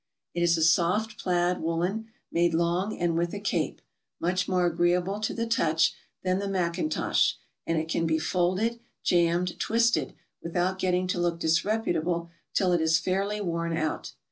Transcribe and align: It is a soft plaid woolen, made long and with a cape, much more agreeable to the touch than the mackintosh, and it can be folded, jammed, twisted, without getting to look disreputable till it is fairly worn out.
It 0.33 0.41
is 0.41 0.57
a 0.57 0.63
soft 0.63 1.19
plaid 1.19 1.61
woolen, 1.61 2.07
made 2.31 2.55
long 2.55 2.97
and 2.97 3.15
with 3.15 3.35
a 3.35 3.39
cape, 3.39 3.81
much 4.19 4.47
more 4.47 4.65
agreeable 4.65 5.19
to 5.19 5.31
the 5.31 5.45
touch 5.45 5.93
than 6.23 6.39
the 6.39 6.47
mackintosh, 6.47 7.35
and 7.67 7.77
it 7.77 7.87
can 7.87 8.07
be 8.07 8.17
folded, 8.17 8.79
jammed, 9.03 9.59
twisted, 9.59 10.15
without 10.41 10.79
getting 10.79 11.05
to 11.05 11.19
look 11.19 11.39
disreputable 11.39 12.31
till 12.55 12.71
it 12.71 12.81
is 12.81 12.97
fairly 12.97 13.41
worn 13.41 13.77
out. 13.77 14.13